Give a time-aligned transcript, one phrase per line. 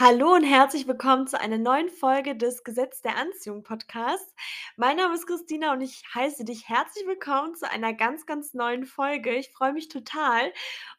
[0.00, 4.32] Hallo und herzlich willkommen zu einer neuen Folge des Gesetz der Anziehung Podcasts.
[4.76, 8.86] Mein Name ist Christina und ich heiße dich herzlich willkommen zu einer ganz, ganz neuen
[8.86, 9.34] Folge.
[9.34, 10.52] Ich freue mich total.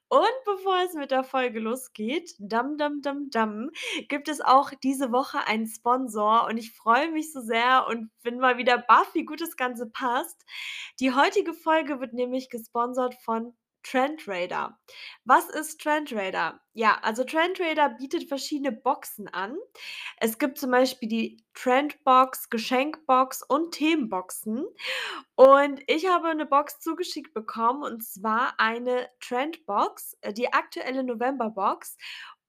[0.09, 3.69] Und bevor es mit der Folge losgeht, dam, dam, dam, dam,
[4.09, 8.37] gibt es auch diese Woche einen Sponsor und ich freue mich so sehr und bin
[8.37, 10.43] mal wieder baff, wie gut das Ganze passt.
[10.99, 14.79] Die heutige Folge wird nämlich gesponsert von Trendrader.
[15.25, 16.59] Was ist Trendrader?
[16.73, 19.57] Ja, also Trendrader bietet verschiedene Boxen an.
[20.17, 24.65] Es gibt zum Beispiel die Trendbox, Geschenkbox und Themenboxen.
[25.35, 31.97] Und ich habe eine Box zugeschickt bekommen und zwar eine Trendbox, äh, die aktuelle Novemberbox.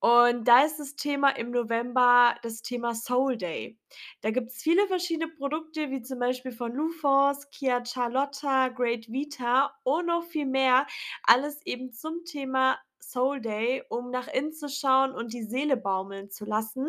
[0.00, 3.78] Und da ist das Thema im November das Thema Soul Day.
[4.22, 9.74] Da gibt es viele verschiedene Produkte, wie zum Beispiel von Lufors, Kia Charlotta, Great Vita
[9.84, 10.86] und noch viel mehr.
[11.24, 16.30] Alles eben zum Thema Soul Day, um nach innen zu schauen und die Seele baumeln
[16.30, 16.88] zu lassen.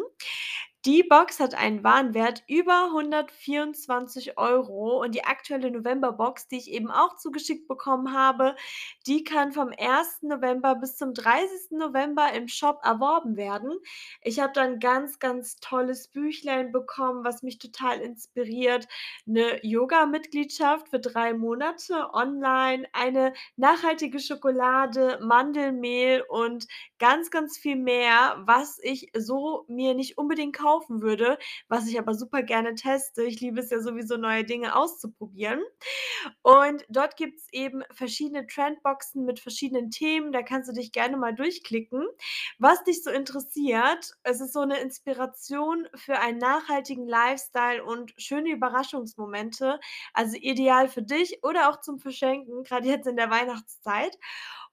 [0.86, 6.90] Die Box hat einen Warenwert über 124 Euro und die aktuelle Novemberbox, die ich eben
[6.90, 8.56] auch zugeschickt bekommen habe,
[9.06, 10.26] die kann vom 1.
[10.26, 11.78] November bis zum 30.
[11.78, 13.78] November im Shop erworben werden.
[14.24, 18.88] Ich habe da 'n ganz, ganz tolles Büchlein bekommen, was mich total inspiriert,
[19.28, 26.66] 'ne Yoga-Mitgliedschaft für 3 Monate online, eine nachhaltige Schokolade, Mandelmehl und
[26.98, 32.14] ganz, ganz viel mehr, was ich so mir nicht unbedingt kaufen würde, was ich aber
[32.14, 33.24] super gerne teste.
[33.24, 35.62] Ich liebe es ja sowieso, neue Dinge auszuprobieren.
[36.44, 40.32] Und dort gibt's eben verschiedene Trendboxen mit verschiedenen Themen.
[40.32, 42.08] Da kannst du dich gerne mal durchklicken,
[42.60, 44.14] was dich so interessiert.
[44.24, 49.80] Es ist so 'ne Inspiration für einen nachhaltigen Lifestyle und schöne Überraschungsmomente,
[50.14, 54.18] also ideal für dich oder auch zum Verschenken, grad jetzt in der Weihnachtszeit.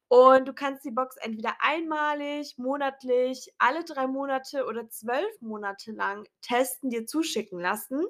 [0.09, 6.27] Und du kannst die Box entweder einmalig, monatlich, alle 3 Monate oder 12 Monate lang
[6.41, 8.05] testen, dir zuschicken lassen.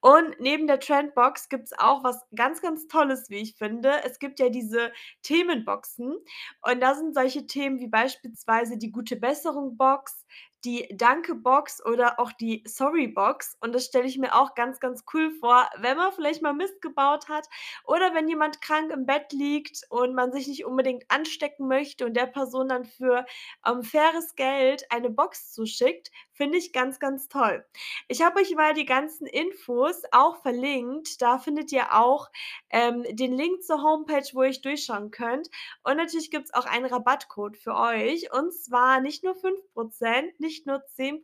[0.00, 3.92] Und neben der Trendbox gibt's auch was ganz, ganz Tolles, wie ich finde.
[4.04, 4.92] Es gibt ja diese
[5.22, 6.14] Themenboxen
[6.62, 10.21] und da sind solche Themen wie beispielsweise die Gute-Besserung-Box,
[10.64, 13.56] die Danke-Box oder auch die Sorry-Box.
[13.60, 16.80] Und das stelle ich mir auch ganz, ganz cool vor, wenn man vielleicht mal Mist
[16.80, 17.48] gebaut hat
[17.84, 22.14] oder wenn jemand krank im Bett liegt und man sich nicht unbedingt anstecken möchte und
[22.14, 23.26] der Person dann für,
[23.66, 26.10] ähm, faires Geld eine Box zuschickt,
[26.42, 27.64] finde ich ganz, ganz toll.
[28.08, 31.22] Ich habe euch mal die ganzen Infos auch verlinkt.
[31.22, 32.32] Da findet ihr auch,
[32.70, 35.48] ähm, den Link zur Homepage, wo ihr durchschauen könnt.
[35.84, 40.82] Und natürlich gibt's auch einen Rabattcode für euch und zwar nicht nur 5% nicht nur
[40.96, 41.20] 10%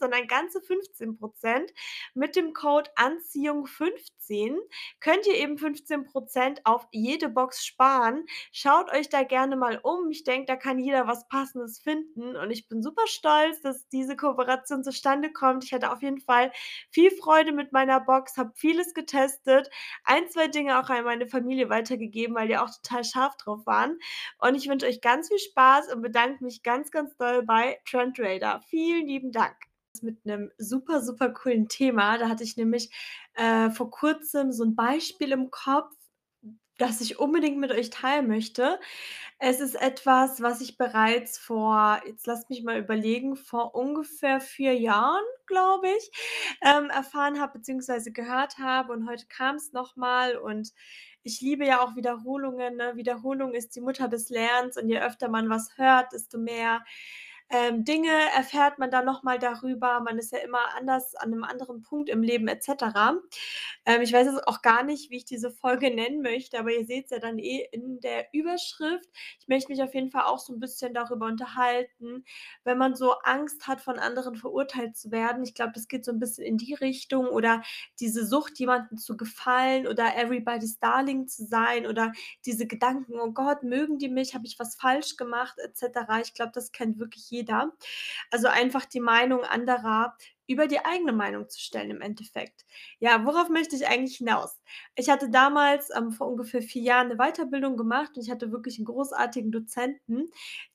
[0.00, 1.72] sondern ganze 15%
[2.14, 4.56] Mit dem Code Anziehung15
[5.00, 8.26] könnt ihr eben 15% auf jede Box sparen.
[8.50, 10.10] Schaut euch da gerne mal um.
[10.10, 14.16] Ich denke, da kann jeder was Passendes finden und ich bin super stolz, dass diese
[14.16, 14.47] Kooperation
[14.82, 15.64] zustande kommt.
[15.64, 16.52] Ich hatte auf jeden Fall
[16.90, 19.68] viel Freude mit meiner Box, habe vieles getestet,
[20.04, 23.98] 1, 2 Dinge auch an meine Familie weitergegeben, weil die auch total scharf drauf waren.
[24.38, 28.60] Und ich wünsche euch ganz viel Spaß und bedanke mich ganz, ganz doll bei Trendrader.
[28.68, 29.56] Vielen lieben Dank.
[30.02, 32.18] Mit 'nem super, super coolen Thema.
[32.18, 32.90] Da hatte ich nämlich,
[33.34, 35.92] äh, vor Kurzem so 'n Beispiel im Kopf,
[36.78, 38.78] das ich unbedingt mit euch teilen möchte.
[39.38, 44.74] Es ist etwas, was ich bereits vor jetzt lasst mich mal überlegen, vor ungefähr 4
[44.78, 46.10] Jahren, glaube ich,
[46.62, 50.70] ähm, erfahren habe beziehungsweise gehört habe und heute kam's noch mal und
[51.24, 52.92] ich liebe ja auch Wiederholungen, ne?
[52.96, 56.84] Wiederholung ist die Mutter des Lernens und je öfter man was hört, desto mehr,
[57.50, 60.00] ähm, Dinge erfährt man dann noch mal darüber.
[60.00, 63.16] Man ist ja immer anders an 'nem anderen Punkt im Leben et cetera.
[63.86, 66.84] Ähm, ich weiß jetzt auch gar nicht, wie ich diese Folge nennen möchte, aber ihr
[66.86, 69.08] seht's ja dann eh in der Überschrift.
[69.40, 72.24] Ich möchte mich auf jeden Fall auch so 'n bisschen darüber unterhalten,
[72.64, 75.42] wenn man so Angst hat, von anderen verurteilt zu werden.
[75.42, 77.62] Ich glaube, das geht so 'n bisschen in die Richtung oder
[78.00, 82.12] diese Sucht, jemandem zu gefallen oder everybody's darling zu sein oder
[82.46, 84.34] diese Gedanken: „Oh Gott, mögen die mich?
[84.34, 86.20] Habe ich was falsch gemacht?“ et cetera.
[86.20, 87.37] Ich glaube, das kennt wirklich jeder.
[88.30, 90.16] Also, einfach die Meinung anderer
[90.48, 92.64] über die eigene Meinung zu stellen im Endeffekt.
[93.00, 94.58] Ja, worauf möchte ich eigentlich hinaus?
[94.96, 98.78] Ich hatte damals, ähm, vor ungefähr 4 Jahren 'ne Weiterbildung gemacht und ich hatte wirklich
[98.78, 100.26] 'n großartigen Dozenten,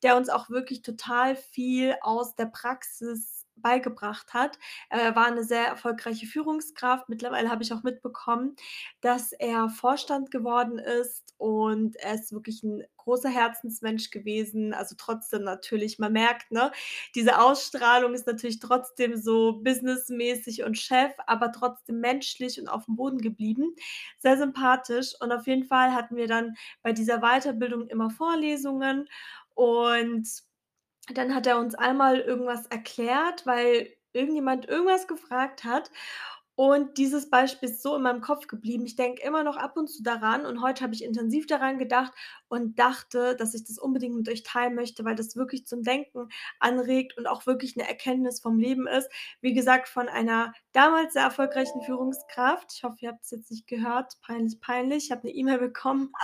[0.03, 4.57] der uns auch wirklich total viel aus der Praxis beigebracht hat.
[4.89, 7.09] Er war 'ne sehr erfolgreiche Führungskraft.
[7.09, 8.55] Mittlerweile habe ich auch mitbekommen,
[9.01, 14.73] dass er Vorstand geworden ist und er ist wirklich 'n großer Herzensmensch gewesen.
[14.73, 16.71] Also, trotzdem natürlich, man merkt, ne,
[17.15, 23.19] diese Ausstrahlung ist natürlich trotzdem so businessmäßig und Chef, aber trotzdem menschlich und aufm Boden
[23.19, 23.75] geblieben.
[24.19, 29.07] Sehr sympathisch und auf jeden Fall hatten wir dann bei dieser Weiterbildung immer Vorlesungen
[29.55, 30.27] und
[31.09, 35.91] Dann hat er uns einmal irgendwas erklärt, weil irgendjemand irgendwas gefragt hat.
[36.59, 38.85] Und dieses Beispiel ist so in meinem Kopf geblieben.
[38.85, 42.13] Ich denke immer noch ab und zu daran und heute habe ich intensiv daran gedacht
[42.47, 46.29] und dachte, dass ich das unbedingt mit euch teilen möchte, weil das wirklich zum Denken
[46.59, 49.09] anregt und auch wirklich 'ne Erkenntnis vom Leben ist.
[49.41, 52.71] Wie gesagt, von einer damals sehr erfolgreichen Führungskraft.
[52.75, 54.13] Ich hoffe, ihr habt's jetzt nicht gehört.
[54.21, 55.05] Peinlich, peinlich.
[55.05, 56.11] Ich habe 'ne E-Mail bekommen.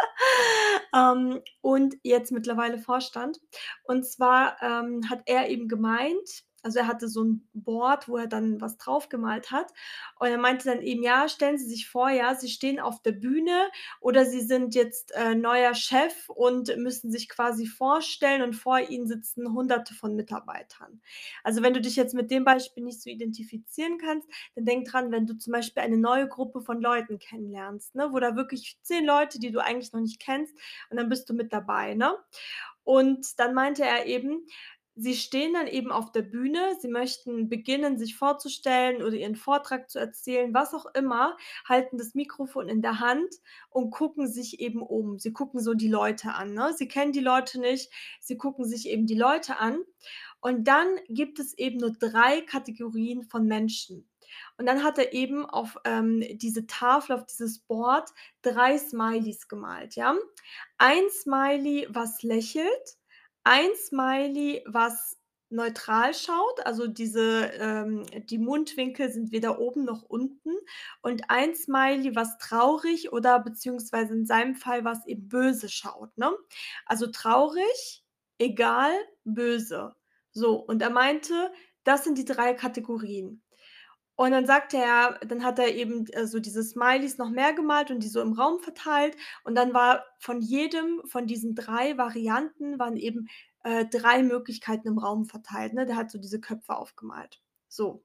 [0.95, 3.39] Ähm, und jetzt mittlerweile Vorstand.
[3.83, 8.27] Und zwar, ähm, hat er eben gemeint also, er hatte so 'n Board, wo er
[8.27, 9.71] dann was draufgemalt hat.
[10.19, 13.11] Und er meinte dann eben: „Ja, stellen Sie sich vor, ja, Sie stehen auf der
[13.13, 13.69] Bühne
[14.01, 19.07] oder Sie sind jetzt, äh, neuer Chef und müssen sich quasi vorstellen und vor Ihnen
[19.07, 21.01] sitzen Hunderte von Mitarbeitern.“
[21.43, 25.11] Also, wenn du dich jetzt mit dem Beispiel nicht so identifizieren kannst, dann denk dran,
[25.11, 29.05] wenn du zum Beispiel eine neue Gruppe von Leuten kennenlernst, ne, wo da wirklich 10
[29.05, 30.55] Leute, die du eigentlich noch nicht kennst
[30.89, 32.13] und dann bist du mit dabei, ne?
[32.83, 34.45] Und dann meinte er eben,
[34.99, 39.89] sie stehen dann eben auf der Bühne, sie möchten beginnen, sich vorzustellen oder ihren Vortrag
[39.89, 41.37] zu erzählen, was auch immer,
[41.67, 43.33] halten das Mikrofon in der Hand
[43.69, 45.17] und gucken sich eben um.
[45.17, 46.73] Sie gucken so die Leute an, ne?
[46.75, 49.79] Sie kennen die Leute nicht, sie gucken sich eben die Leute an.
[50.41, 54.07] Und dann gibt es eben nur 3 Kategorien von Menschen.
[54.57, 58.09] Und dann hat er eben auf, ähm, diese Tafel, auf dieses Board
[58.43, 60.15] 3 Smileys gemalt, ja?
[60.77, 62.98] Ein Smiley, was lächelt,
[63.49, 65.17] ein Smiley, was
[65.49, 70.51] neutral schaut, also diese ähm, die Mundwinkel sind weder oben noch unten
[71.01, 76.31] und ein Smiley, was traurig oder beziehungsweise in seinem Fall was eben böse schaut, ne?
[76.85, 78.03] Also, traurig,
[78.37, 78.91] egal,
[79.23, 79.95] böse.
[80.31, 81.51] So, und er meinte,
[81.83, 83.41] das sind die 3 Kategorien.
[84.19, 87.89] Und dann sagte er dann hat er eben, äh, so diese Smileys noch mehr gemalt
[87.89, 89.15] und die so im Raum verteilt.
[89.45, 93.29] Und dann war von jedem von diesen 3 Varianten waren eben,
[93.63, 95.85] äh, 3 Möglichkeiten im Raum verteilt, ne?
[95.85, 97.39] Der hat so diese Köpfe aufgemalt.
[97.69, 98.03] So.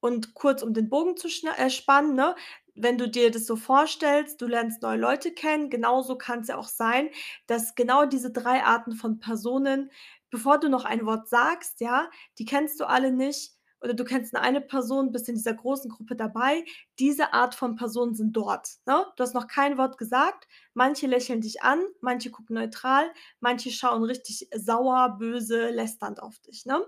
[0.00, 2.34] Und kurz, um den Bogen zu äh, ne?
[2.74, 6.68] Wenn du dir das so vorstellst, du lernst neue Leute kennen, genauso kann's ja auch
[6.68, 7.08] sein,
[7.46, 9.90] dass genau diese 3 Arten von Personen
[10.30, 13.52] bevor du noch ein Wort sagst, ja, die kennst du alle nicht
[13.84, 16.64] oder du kennst eine Person, bist in dieser großen Gruppe dabei.
[16.98, 19.04] Diese Art von Personen sind dort, ne?
[19.14, 20.48] Du hast noch kein Wort gesagt.
[20.72, 23.04] Manche lächeln dich an, manche gucken neutral,
[23.40, 26.84] manche schauen richtig sauer, böse, lästernd auf dich, ne?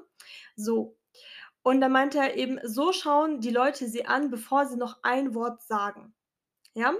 [0.57, 0.97] So.
[1.63, 5.35] Und dann meinte er eben, so schauen die Leute sie an, bevor sie noch ein
[5.35, 6.15] Wort sagen,
[6.75, 6.95] ja?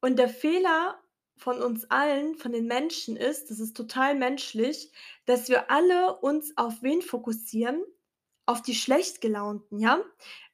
[0.00, 1.00] Und der Fehler
[1.36, 4.92] von uns allen, von den Menschen ist das ist total menschlich,
[5.24, 7.82] dass wir alle uns auf wen fokussieren?
[8.48, 10.00] Auf die schlecht Gelaunten, ja?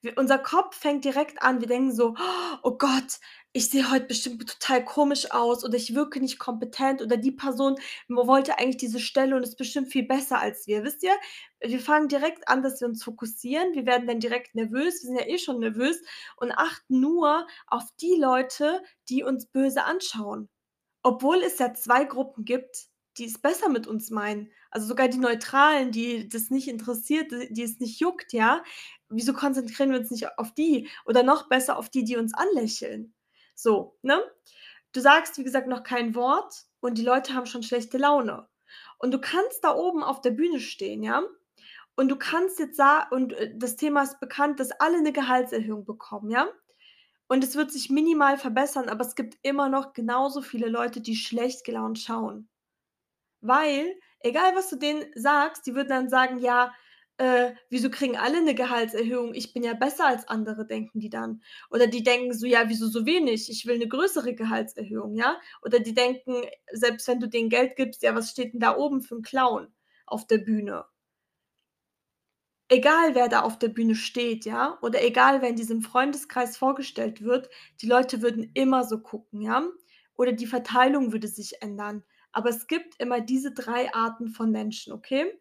[0.00, 1.60] Wir unser Kopf fängt direkt an.
[1.60, 2.16] Wir denken so:
[2.64, 3.20] „Oh Gott,
[3.52, 7.76] ich sehe heute bestimmt total komisch aus oder ich wirke nicht kompetent oder die Person
[8.08, 11.14] wo wollte eigentlich diese Stelle und ist bestimmt viel besser als wir.“ Wisst ihr?
[11.60, 13.74] Wir fangen direkt an, dass wir uns fokussieren.
[13.74, 15.02] Wir werden dann direkt nervös.
[15.04, 16.02] Wir sind ja eh schon nervös
[16.36, 20.48] und achten nur auf die Leute, die uns böse anschauen.
[21.04, 22.86] Obwohl es ja 2 Gruppen gibt,
[23.18, 24.50] die es besser mit uns meinen.
[24.74, 28.64] Also, sogar die Neutralen, die das nicht interessiert, die es nicht juckt, ja?
[29.08, 33.14] Wieso konzentrieren wir uns nicht auf die oder noch besser auf die, die uns anlächeln?
[33.54, 34.20] So, ne?
[34.92, 38.48] Du sagst, wie gesagt, noch kein Wort und die Leute haben schon schlechte Laune.
[38.98, 41.22] Und du kannst da oben auf der Bühne stehen, ja?
[41.96, 45.84] Und du kannst jetzt sa und, äh, das Thema ist bekannt, dass alle 'ne Gehaltserhöhung
[45.86, 46.48] bekommen, ja?
[47.28, 51.16] Und es wird sich minimal verbessern, aber es gibt immer noch genauso viele Leute, die
[51.16, 52.48] schlecht gelaunt schauen.
[53.42, 56.72] Weil, egal was du denen sagst, die würden dann sagen: „Ja,
[57.18, 59.34] äh, wieso kriegen alle 'ne Gehaltserhöhung?
[59.34, 61.42] Ich bin ja besser als andere“, denken die dann.
[61.70, 63.50] Oder die denken so: „Ja, wieso so wenig?
[63.50, 65.38] Ich will 'ne größere Gehaltserhöhung“, ja?
[65.62, 69.02] Oder die denken, selbst wenn du denen Geld gibst: „Ja, was steht 'n da oben
[69.02, 69.68] für 'n Clown
[70.06, 70.84] auf der Bühne?“
[72.70, 77.22] Egal, wer da auf der Bühne steht, ja, oder egal, wer in diesem Freundeskreis vorgestellt
[77.22, 77.50] wird,
[77.82, 79.68] die Leute würden immer so gucken, ja?
[80.16, 82.04] Oder die Verteilung würde sich ändern.
[82.34, 85.32] Aber es gibt immer diese 3 Arten von Menschen, okay?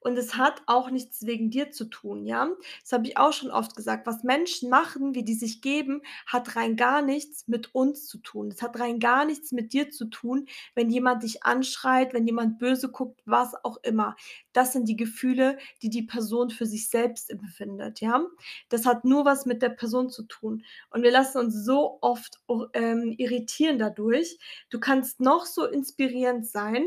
[0.00, 2.50] Und es hat auch nichts wegen dir zu tun, ja?
[2.82, 4.06] Das habe ich auch schon oft gesagt.
[4.06, 8.48] Was Menschen machen, wie die sich geben, hat rein gar nichts mit uns zu tun.
[8.48, 12.58] Es hat rein gar nichts mit dir zu tun, wenn jemand dich anschreit, wenn jemand
[12.58, 14.16] böse guckt, was auch immer.
[14.52, 18.24] Das sind die Gefühle, die die Person für sich selbst empfindet, ja?
[18.68, 20.64] Das hat nur was mit der Person zu tun.
[20.90, 24.38] Und wir lassen uns so oft o ähm, irritieren dadurch.
[24.70, 26.86] Du kannst noch so inspirierend sein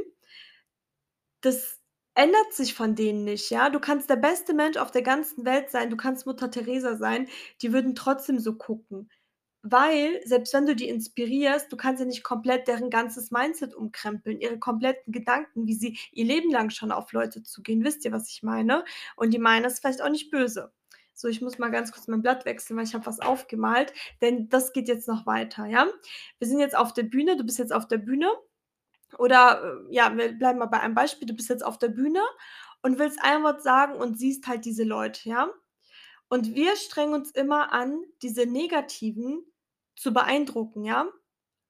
[1.46, 1.80] das
[2.16, 3.70] ändert sich von denen nicht, ja?
[3.70, 7.28] Du kannst der beste Mensch auf der ganzen Welt sein, du kannst Mutter Teresa sein,
[7.62, 9.10] die würden trotzdem so gucken.
[9.64, 14.40] weil selbst wenn du die inspirierst, du kannst ja nicht komplett deren ganzes Mindset umkrempeln,
[14.40, 17.84] ihre kompletten Gedanken, wie sie ihr Leben lang schon auf Leute zugehen.
[17.84, 18.86] Wisst ihr, was ich meine?
[19.16, 20.72] Und die meinen das vielleicht auch nicht böse.
[21.14, 24.50] So, ich muss mal ganz kurz mein Blatt wechseln, weil ich habe was aufgemalt, denn
[24.50, 25.88] das geht jetzt noch weiter, ja?
[26.40, 28.28] Wir sind jetzt auf der Bühne, du bist jetzt auf der Bühne
[29.20, 32.22] oder, äh, ja, wir bleiben mal bei einem Beispiel, du bist jetzt auf der Bühne
[32.84, 35.50] und willst ein Wort sagen und siehst halt diese Leute, ja?
[36.30, 39.46] Und wir strengen uns immer an, diese Negativen
[39.96, 41.08] zu beeindrucken, ja?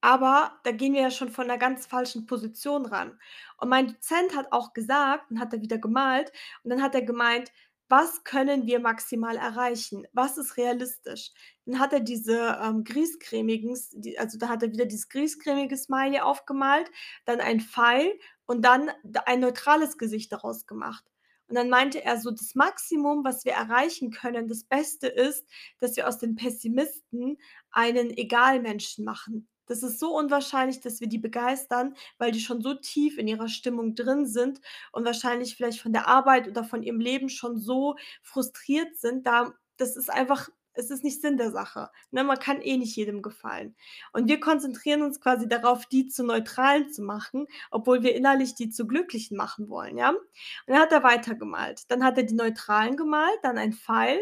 [0.02, 3.20] Aber da gehen wir ja schon von 'ner ganz falschen Position ran.
[3.58, 6.32] Und mein Dozent hat auch gesagt und hat er wieder gemalt
[6.64, 7.52] und dann hat er gemeint:
[7.90, 10.08] „Was können wir maximal erreichen?
[10.14, 11.32] Was ist realistisch?“
[11.66, 15.78] Dann hat er diese, ähm, griesgrämigen s die also, da hat er wieder dieses griesgrämige
[15.78, 16.90] Smiley aufgemalt,
[17.26, 18.14] dann ein Pfeil
[18.46, 18.92] und dann
[19.26, 21.04] ein neutrales Gesicht daraus gemacht.
[21.48, 25.46] Und dann meinte er so: „Das Maximum, was wir erreichen können, das Beste ist,
[25.80, 27.38] dass wir aus den Pessimisten
[27.72, 29.48] einen Egal-Menschen machen.
[29.68, 33.48] Das ist so unwahrscheinlich, dass wir die begeistern, weil die schon so tief in ihrer
[33.48, 37.96] Stimmung drin sind und wahrscheinlich vielleicht von der Arbeit oder von ihrem Leben schon so
[38.22, 42.24] frustriert sind, da das ist einfach es ist nicht Sinn der Sache, ne?
[42.24, 43.76] Man kann eh nicht jedem gefallen.
[44.14, 48.70] Und wir konzentrieren uns quasi darauf, die zu Neutralen zu machen, obwohl wir innerlich die
[48.70, 50.10] zu Glücklichen machen wollen, ja?
[50.12, 50.20] Und
[50.68, 51.90] dann hat er weitergemalt.
[51.90, 54.22] Dann hat er die Neutralen gemalt, dann ein Pfeil,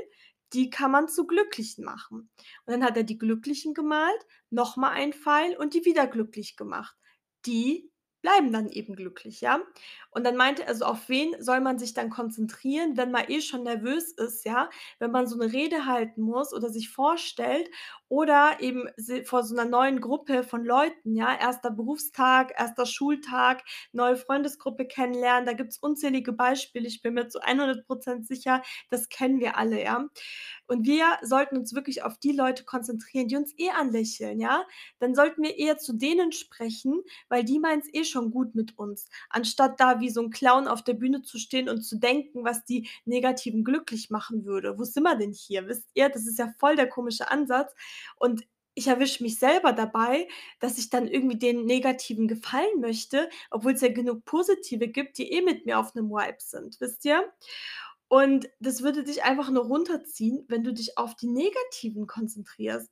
[0.53, 2.29] die kann man zu Glücklichen machen.
[2.65, 6.55] Und dann hat er die Glücklichen gemalt, noch mal ein Pfeil und die wieder glücklich
[6.55, 6.95] gemacht.
[7.45, 7.91] Die
[8.23, 9.61] bleiben dann eben glücklich, ja?
[10.11, 13.41] Und dann meinte er so: „Auf wen soll man sich dann konzentrieren, wenn man eh
[13.41, 17.69] schon nervös ist, ja, wenn man so 'ne Rede halten muss oder sich vorstellt
[18.09, 18.89] oder eben
[19.25, 21.71] vor so 'ner neuen Gruppe von Leuten, ja, 1.
[21.71, 22.85] Berufstag, 1.
[22.87, 26.87] Schultag, neue Freundesgruppe kennenlernen.“ Da gibt's unzählige Beispiele.
[26.87, 30.07] Ich bin mir zu 100 % sicher, das kennen wir alle, ja?
[30.67, 34.65] Und wir sollten uns wirklich auf die Leute konzentrieren, die uns eh anlächeln, ja?
[34.99, 39.07] Dann sollten wir eher zu denen sprechen, weil die meinen's eh schon gut mit uns,
[39.29, 42.63] anstatt da wie so 'n Clown auf der Bühne zu stehen und zu denken, was
[42.65, 44.77] die Negativen glücklich machen würde.
[44.77, 45.67] Wo sind wir denn hier?
[45.67, 47.73] Wisst ihr, das ist ja voll der komische Ansatz.
[48.17, 48.43] Und
[48.75, 50.27] ich erwische mich selber dabei,
[50.59, 55.41] dass ich dann irgendwie den Negativen gefallen möchte, obwohl's ja genug Positive gibt, die eh
[55.41, 57.31] mit mir auf 'nem Vibe sind, wisst ihr?
[58.09, 62.89] Und das würde dich einfach nur runterziehen, wenn du dich auf die Negativen konzentrierst.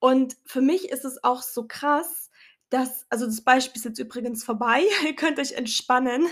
[0.00, 2.30] Und für mich ist es auch so krass,
[2.72, 6.26] dass also, das Beispiel ist jetzt übrigens vorbei, ihr könnt euch entspannen.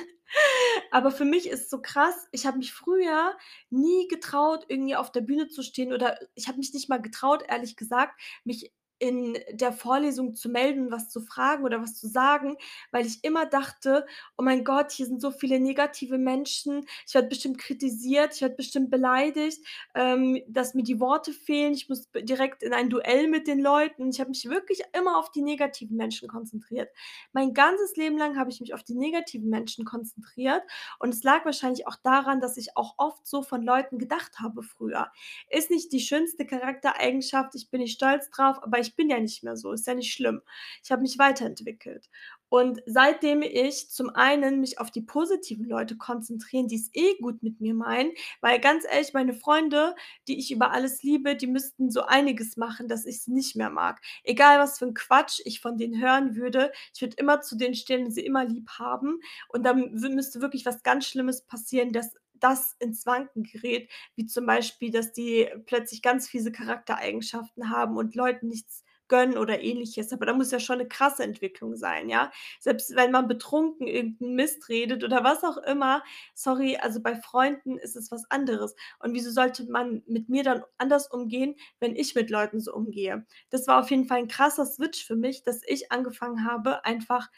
[0.92, 3.36] Aber für mich ist so krass, ich habe mich früher
[3.68, 7.42] nie getraut, irgendwie auf der Bühne zu stehen oder ich habe mich nicht mal getraut,
[7.48, 12.56] ehrlich gesagt, mich in der Vorlesung zu melden, was zu fragen oder was zu sagen,
[12.92, 14.06] weil ich immer dachte:
[14.38, 16.86] „Oh mein Gott, hier sind so viele negative Menschen.
[17.06, 21.72] Ich werde bestimmt kritisiert, ich werde bestimmt beleidigt, ähm, dass mir die Worte fehlen.
[21.72, 25.30] Ich muss direkt in ein Duell mit den Leuten.“ Ich habe mich wirklich immer auf
[25.32, 26.90] die negativen Menschen konzentriert.
[27.32, 30.62] Mein ganzes Leben lang habe ich mich auf die negativen Menschen konzentriert
[30.98, 34.62] und es lag wahrscheinlich auch daran, dass ich auch oft so von Leuten gedacht habe
[34.62, 35.10] früher.
[35.48, 39.42] Ist nicht die schönste Charaktereigenschaft, ich bin nicht stolz drauf, aber ich bin ja nicht
[39.44, 40.42] mehr so, ist ja nicht schlimm.
[40.84, 42.08] Ich habe mich weiterentwickelt.
[42.48, 47.60] Und seitdem ich zum einen mich auf die positiven Leute konzentrieren, die's eh gut mit
[47.60, 49.94] mir meinen weil ganz ehrlich, meine Freunde,
[50.28, 53.70] die ich über alles liebe, die müssten so einiges machen, dass ich sie nicht mehr
[53.70, 54.00] mag.
[54.24, 57.74] Egal, was für 'n Quatsch ich von denen hören würde, ich würde immer zu denen
[57.74, 59.20] stehen und sie immer lieb haben.
[59.48, 64.46] Und dann müsste wirklich was ganz Schlimmes passieren, dass das ins Wanken gerät, wie zum
[64.46, 70.12] Beispiel, dass die plötzlich ganz fiese Charaktereigenschaften haben und Leuten nichts gönnen oder Ähnliches.
[70.12, 72.30] Aber da muss ja schon 'ne krasse Entwicklung sein, ja?
[72.60, 76.04] Selbst wenn man betrunken irgend 'n Mist redet oder was auch immer,
[76.34, 78.76] sorry, also, bei Freunden ist es was anderes.
[79.00, 83.26] Und wieso sollte man mit mir dann anders umgehen, wenn ich mit Leuten so umgehe?
[83.50, 87.30] Das war auf jeden Fall 'n krasser Switch für mich, dass ich angefangen habe, einfach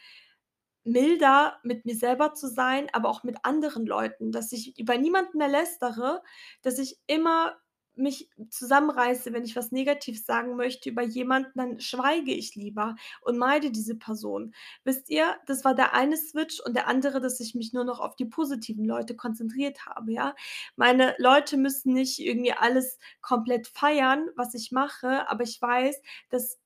[0.83, 5.37] milder mit mir selber zu sein, aber auch mit anderen Leuten, dass ich über niemanden
[5.37, 6.21] mehr lästere,
[6.61, 7.55] dass ich immer
[7.95, 13.37] mich zusammenreiße, wenn ich was Negatives sagen möchte über jemanden, dann schweige ich lieber und
[13.37, 14.53] meide diese Person.
[14.83, 17.99] Wisst ihr, das war der eine Switch und der andere, dass ich mich nur noch
[17.99, 20.33] auf die positiven Leute konzentriert habe, ja?
[20.75, 26.57] Meine Leute müssen nicht irgendwie alles komplett feiern, was ich mache, aber ich weiß, dass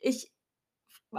[0.00, 0.32] ich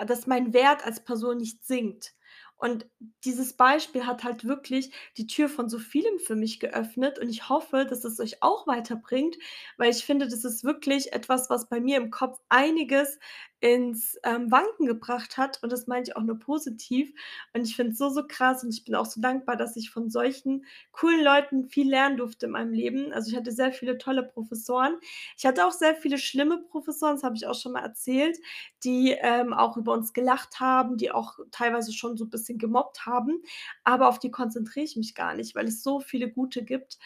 [0.08, 2.14] dass mein Wert als Person nicht sinkt.
[2.58, 2.88] Und
[3.24, 7.50] dieses Beispiel hat halt wirklich die Tür von so vielem für mich geöffnet und ich
[7.50, 9.38] hoffe, dass es euch auch weiterbringt,
[9.78, 13.20] weil ich finde, das ist wirklich etwas, was bei mir im Kopf einiges,
[13.60, 17.12] ins, ähm, Wanken gebracht hat und das meine ich auch nur positiv.
[17.54, 19.90] Und ich finde es so, so krass und ich bin auch so dankbar, dass ich
[19.90, 23.12] von solchen coolen Leuten viel lernen durfte in meinem Leben.
[23.14, 24.98] Also, ich hatte sehr viele tolle Professoren.
[25.38, 28.38] Ich hatte auch sehr viele schlimme Professoren, das habe ich auch schon mal erzählt,
[28.84, 33.06] die, ähm, auch über uns gelacht haben, die auch teilweise schon so 'n bisschen gemobbt
[33.06, 33.42] haben,
[33.84, 36.98] aber auf die konzentriere ich mich gar nicht, weil es so viele gute gibt.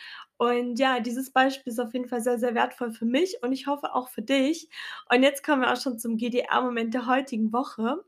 [0.41, 3.67] Und ja, dieses Beispiel ist auf jeden Fall sehr, sehr wertvoll für mich und ich
[3.67, 4.69] hoffe auch für dich.
[5.13, 8.03] Und jetzt kommen wir auch schon zum GDA-Moment der heutigen Woche.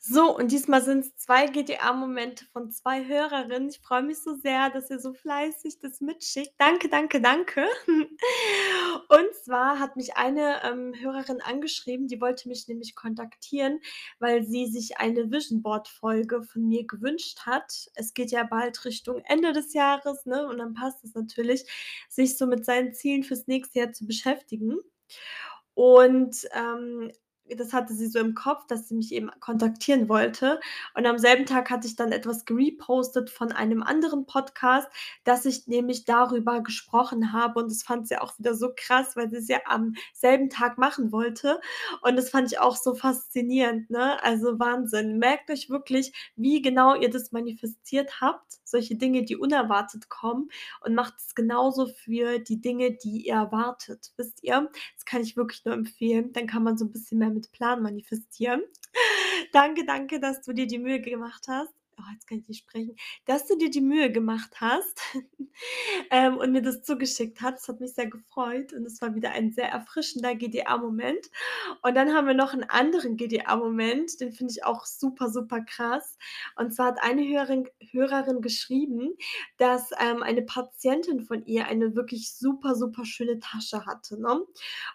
[0.00, 3.68] So, und diesmal sind's 2 GDA-Momente von 2 Hörerinnen.
[3.68, 6.54] Ich freue mich so sehr, dass ihr so fleißig das mitschickt.
[6.56, 7.66] Danke, danke, danke.
[9.08, 13.80] Und zwar hat mich eine, ähm, Hörerin angeschrieben, die wollte mich nämlich kontaktieren,
[14.20, 17.88] weil sie sich eine Vision Board Folge von mir gewünscht hat.
[17.94, 21.64] Es geht ja bald Richtung Ende des Jahres, ne, und dann passt es natürlich,
[22.08, 24.78] sich so mit seinen Zielen fürs nächste Jahr zu beschäftigen.
[25.74, 27.10] Und, ähm,
[27.56, 30.60] das hatte sie so im Kopf, dass sie mich eben kontaktieren wollte.
[30.94, 34.88] Und am selben Tag hatte ich dann etwas gerepostet von einem anderen Podcast,
[35.24, 39.30] dass ich nämlich darüber gesprochen habe und das fand sie auch wieder so krass, weil
[39.30, 41.60] sie es ja am selben Tag machen wollte.
[42.02, 44.22] Und das fand ich auch so faszinierend, ne?
[44.22, 45.18] Also, Wahnsinn.
[45.18, 50.50] Merkt euch wirklich, wie genau ihr das manifestiert habt, solche Dinge, die unerwartet kommen
[50.84, 54.12] und macht es genauso für die Dinge, die ihr erwartet.
[54.16, 54.70] Wisst ihr?
[54.96, 56.32] Das kann ich wirklich nur empfehlen.
[56.32, 58.62] Dann kann man so 'n bisschen mehr mit Plan manifestieren.
[59.52, 62.96] Danke, danke, dass du dir die Mühe gemacht hast oh, jetzt kann ich nicht sprechen,
[63.26, 65.00] dass du dir die Mühe gemacht hast,
[66.10, 67.62] ähm, und mir das zugeschickt hast.
[67.62, 71.30] Das hat mich sehr gefreut und es war wieder ein sehr erfrischender GDA-Moment.
[71.82, 76.16] Und dann haben wir noch 'n anderen GDA-Moment, den finde ich auch super, super krass.
[76.56, 79.14] Und zwar hat eine Hörerin Hörerin geschrieben,
[79.58, 84.32] dass, ähm, eine Patientin von ihr eine wirklich super, super schöne Tasche hatte, ne?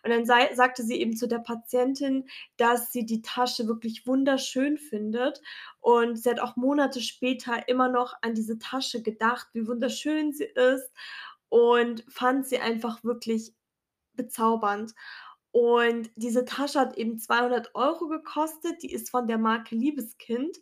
[0.03, 2.25] Und dann sei sagte sie eben zu der Patientin,
[2.57, 5.41] dass sie die Tasche wirklich wunderschön findet
[5.83, 10.45] und sie hat auch Monate später immer noch an diese Tasche gedacht, wie wunderschön sie
[10.45, 10.89] ist
[11.49, 13.53] und fand sie einfach wirklich
[14.13, 14.93] bezaubernd.
[15.51, 20.57] Und diese Tasche hat eben 200 € gekostet, die ist von der Marke Liebeskind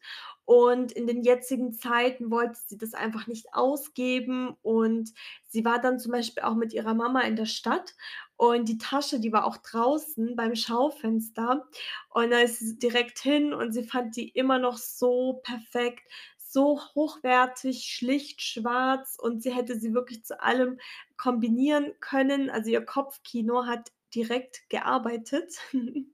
[0.52, 5.14] und in den jetzigen Zeiten wollte sie das einfach nicht ausgeben und
[5.48, 7.96] sie war dann zum Beispiel auch mit ihrer Mama in der Stadt
[8.36, 11.66] und die Tasche, die war auch draußen beim Schaufenster
[12.10, 16.04] und da ist sie direkt hin und sie fand die immer noch so perfekt,
[16.38, 20.80] so hochwertig, schlicht schwarz und sie hätte sie wirklich zu allem
[21.16, 22.50] kombinieren können.
[22.50, 25.54] Also, ihr Kopfkino hat direkt gearbeitet.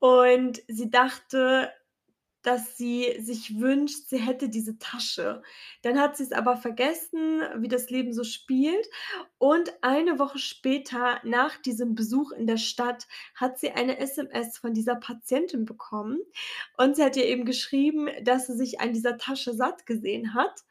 [0.00, 1.72] Und sie dachte,
[2.48, 5.42] dass sie sich wünscht, sie hätte diese Tasche.
[5.82, 8.88] Dann hat sie's aber vergessen, wie das Leben so spielt.
[9.36, 14.72] Und eine Woche später, nach diesem Besuch in der Stadt, hat sie eine SMS von
[14.72, 16.20] dieser Patientin bekommen.
[16.78, 20.64] Und sie hat ihr eben geschrieben, dass sie sich an dieser Tasche satt gesehen hat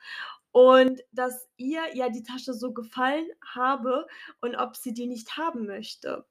[0.52, 4.08] und dass ihr ja die Tasche so gefallen habe
[4.42, 6.26] und ob sie die nicht haben möchte.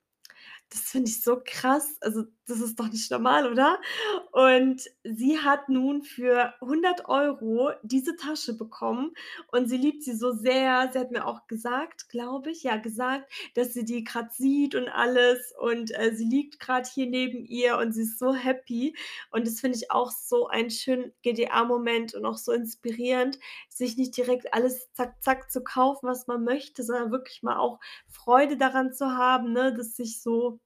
[0.71, 1.97] Das finde ich so krass.
[2.01, 3.81] Also, das ist doch nicht normal, oder?
[4.33, 9.13] Und sie hat nun für 100 € diese Tasche bekommen
[9.53, 10.91] und sie liebt sie so sehr.
[10.93, 14.89] Sie hat mir auch gesagt, glaube ich ja, gesagt, dass sie die grad sieht und
[14.89, 18.97] alles und, äh, sie liegt grad hier neben ihr und sie ist so happy.
[19.31, 24.17] Und das finde ich auch so einen schönen GDA-Moment und auch so inspirierend, sich nicht
[24.17, 28.93] direkt alles zack, zack zu kaufen, was man möchte, sondern wirklich mal auch Freude daran
[28.93, 30.61] zu haben, ne, dass sich so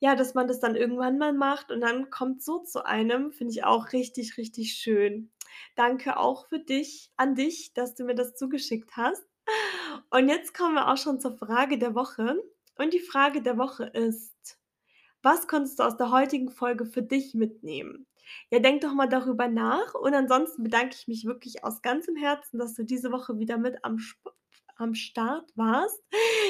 [0.00, 3.52] ja, dass man das dann irgendwann mal macht und dann kommt's so zu einem, finde
[3.52, 5.30] ich auch richtig, richtig schön.
[5.74, 9.24] Danke auch für dich an dich, dass du mir das zugeschickt hast.
[10.10, 12.36] Und jetzt kommen wir auch schon zur Frage der Woche.
[12.76, 14.58] Und die Frage der Woche ist:
[15.22, 18.06] Was konntest du aus der heutigen Folge für dich mitnehmen?
[18.50, 22.58] Ja, denk doch mal darüber nach und ansonsten bedanke ich mich wirklich aus ganzem Herzen,
[22.58, 24.30] dass du diese Woche wieder mit am Sp
[24.78, 26.02] am Start warst.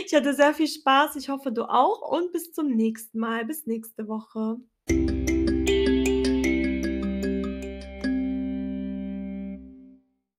[0.07, 1.17] Ich hatte sehr viel Spaß.
[1.17, 3.45] Ich hoffe, du auch und bis zum nächsten Mal.
[3.45, 4.59] Bis nächste Woche.